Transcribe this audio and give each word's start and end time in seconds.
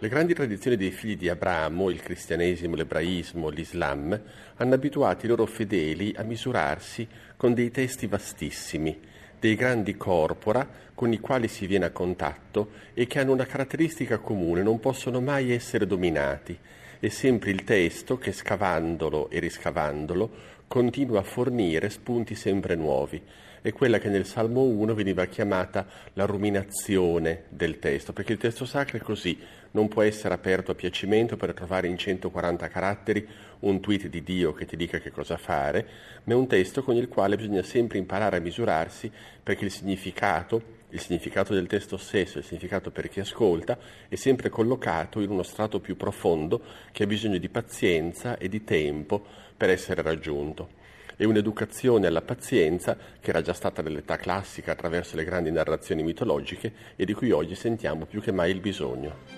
Le 0.00 0.08
grandi 0.08 0.32
tradizioni 0.32 0.76
dei 0.76 0.92
figli 0.92 1.16
di 1.16 1.28
Abramo, 1.28 1.90
il 1.90 2.00
cristianesimo, 2.00 2.76
l'ebraismo, 2.76 3.48
l'islam, 3.48 4.16
hanno 4.54 4.74
abituato 4.74 5.26
i 5.26 5.28
loro 5.28 5.44
fedeli 5.44 6.14
a 6.16 6.22
misurarsi 6.22 7.04
con 7.36 7.52
dei 7.52 7.72
testi 7.72 8.06
vastissimi, 8.06 8.96
dei 9.40 9.56
grandi 9.56 9.96
corpora 9.96 10.68
con 10.94 11.12
i 11.12 11.18
quali 11.18 11.48
si 11.48 11.66
viene 11.66 11.86
a 11.86 11.90
contatto 11.90 12.70
e 12.94 13.08
che 13.08 13.18
hanno 13.18 13.32
una 13.32 13.44
caratteristica 13.44 14.18
comune, 14.18 14.62
non 14.62 14.78
possono 14.78 15.20
mai 15.20 15.50
essere 15.50 15.84
dominati. 15.84 16.56
È 17.00 17.08
sempre 17.08 17.50
il 17.50 17.64
testo 17.64 18.18
che 18.18 18.30
scavandolo 18.30 19.28
e 19.30 19.40
riscavandolo 19.40 20.30
continua 20.68 21.20
a 21.20 21.24
fornire 21.24 21.90
spunti 21.90 22.36
sempre 22.36 22.76
nuovi. 22.76 23.20
È 23.60 23.72
quella 23.72 23.98
che 23.98 24.08
nel 24.08 24.26
Salmo 24.26 24.62
1 24.62 24.94
veniva 24.94 25.24
chiamata 25.24 25.84
la 26.12 26.24
ruminazione 26.24 27.44
del 27.48 27.80
testo, 27.80 28.12
perché 28.12 28.32
il 28.32 28.38
testo 28.38 28.64
sacro 28.64 28.98
è 28.98 29.00
così, 29.00 29.36
non 29.78 29.86
può 29.86 30.02
essere 30.02 30.34
aperto 30.34 30.72
a 30.72 30.74
piacimento 30.74 31.36
per 31.36 31.54
trovare 31.54 31.86
in 31.86 31.96
140 31.96 32.66
caratteri 32.66 33.28
un 33.60 33.78
tweet 33.78 34.08
di 34.08 34.24
Dio 34.24 34.52
che 34.52 34.66
ti 34.66 34.76
dica 34.76 34.98
che 34.98 35.12
cosa 35.12 35.36
fare, 35.36 35.86
ma 36.24 36.32
è 36.32 36.36
un 36.36 36.48
testo 36.48 36.82
con 36.82 36.96
il 36.96 37.06
quale 37.06 37.36
bisogna 37.36 37.62
sempre 37.62 37.98
imparare 37.98 38.38
a 38.38 38.40
misurarsi 38.40 39.08
perché 39.40 39.64
il 39.64 39.70
significato, 39.70 40.76
il 40.88 40.98
significato 40.98 41.54
del 41.54 41.68
testo 41.68 41.96
stesso, 41.96 42.38
il 42.38 42.44
significato 42.44 42.90
per 42.90 43.08
chi 43.08 43.20
ascolta, 43.20 43.78
è 44.08 44.16
sempre 44.16 44.48
collocato 44.48 45.20
in 45.20 45.30
uno 45.30 45.44
strato 45.44 45.78
più 45.78 45.96
profondo 45.96 46.60
che 46.90 47.04
ha 47.04 47.06
bisogno 47.06 47.38
di 47.38 47.48
pazienza 47.48 48.36
e 48.36 48.48
di 48.48 48.64
tempo 48.64 49.24
per 49.56 49.70
essere 49.70 50.02
raggiunto 50.02 50.78
e 51.20 51.26
un'educazione 51.26 52.06
alla 52.06 52.22
pazienza 52.22 52.96
che 53.20 53.30
era 53.30 53.42
già 53.42 53.52
stata 53.52 53.82
nell'età 53.82 54.16
classica 54.16 54.72
attraverso 54.72 55.16
le 55.16 55.24
grandi 55.24 55.50
narrazioni 55.50 56.04
mitologiche 56.04 56.72
e 56.94 57.04
di 57.04 57.12
cui 57.12 57.32
oggi 57.32 57.56
sentiamo 57.56 58.06
più 58.06 58.20
che 58.20 58.30
mai 58.30 58.52
il 58.52 58.60
bisogno. 58.60 59.37